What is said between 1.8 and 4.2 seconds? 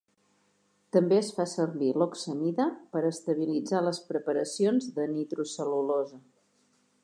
l'oxamida per a estabilitzar les